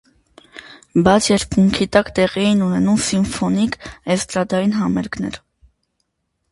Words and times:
Բաց 1.07 1.27
երկնքի 1.31 1.87
տակ 1.97 2.09
տեղի 2.21 2.47
էին 2.47 2.65
ունենում 2.69 2.99
սիմֆոնիկ, 3.09 3.79
էստրադային 4.17 4.77
համերգներ։ 4.81 5.41